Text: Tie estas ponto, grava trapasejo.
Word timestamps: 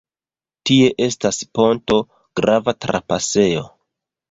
Tie 0.69 0.87
estas 1.07 1.39
ponto, 1.59 1.99
grava 2.41 2.77
trapasejo. 2.87 3.65